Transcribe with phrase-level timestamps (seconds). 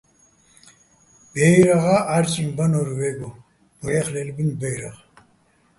[1.31, 3.29] ბაჲრაღა́ ჺა́რჭიჼ ბანო́რ ვაჲგო,
[3.79, 4.95] ბუჰ̦ეხ ლე́ლბუჲნი ბაჲრაღ.